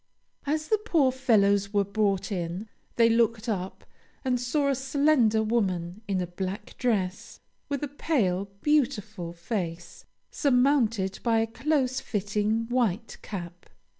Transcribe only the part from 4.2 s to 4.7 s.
and saw